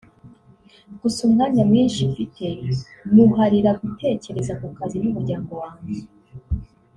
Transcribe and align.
gusa 1.01 1.19
umwanya 1.27 1.63
mwinshi 1.69 2.01
mfite 2.11 2.45
nywuharira 3.13 3.71
gutekereza 3.81 4.53
ku 4.59 4.67
kazi 4.77 4.97
n’umuryango 4.99 5.51
wanjye 5.61 5.97